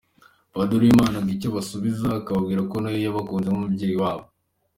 Padiri 0.53 0.83
Uwimana 0.85 1.17
ngo 1.21 1.29
icyo 1.35 1.47
abasubiza, 1.51 2.03
ababwira 2.29 2.61
ko 2.71 2.75
nawe 2.81 2.99
yabakunze 3.05 3.47
nk’umubyeyi 3.49 3.95
wabo. 4.01 4.25